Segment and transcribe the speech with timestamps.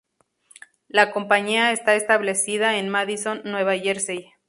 [0.87, 4.31] La compañía está establecida en Madison, Nueva Jersey.